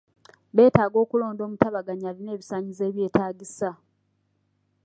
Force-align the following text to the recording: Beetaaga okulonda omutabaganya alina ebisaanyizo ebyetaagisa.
Beetaaga 0.55 0.97
okulonda 1.03 1.41
omutabaganya 1.43 2.05
alina 2.09 2.31
ebisaanyizo 2.35 2.83
ebyetaagisa. 2.89 3.69